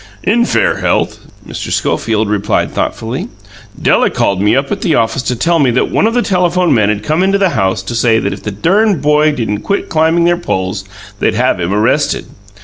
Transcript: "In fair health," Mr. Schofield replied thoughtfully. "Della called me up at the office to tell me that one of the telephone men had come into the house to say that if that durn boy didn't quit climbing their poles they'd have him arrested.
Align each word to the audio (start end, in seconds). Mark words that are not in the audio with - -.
"In 0.23 0.45
fair 0.45 0.77
health," 0.77 1.19
Mr. 1.47 1.71
Schofield 1.71 2.27
replied 2.27 2.71
thoughtfully. 2.71 3.27
"Della 3.79 4.09
called 4.09 4.41
me 4.41 4.55
up 4.55 4.71
at 4.71 4.81
the 4.81 4.95
office 4.95 5.21
to 5.21 5.35
tell 5.35 5.59
me 5.59 5.69
that 5.69 5.91
one 5.91 6.07
of 6.07 6.15
the 6.15 6.23
telephone 6.23 6.73
men 6.73 6.89
had 6.89 7.03
come 7.03 7.21
into 7.21 7.37
the 7.37 7.49
house 7.49 7.83
to 7.83 7.93
say 7.93 8.17
that 8.17 8.33
if 8.33 8.41
that 8.41 8.63
durn 8.63 8.99
boy 8.99 9.31
didn't 9.31 9.61
quit 9.61 9.89
climbing 9.89 10.23
their 10.23 10.37
poles 10.37 10.85
they'd 11.19 11.35
have 11.35 11.59
him 11.59 11.71
arrested. 11.71 12.25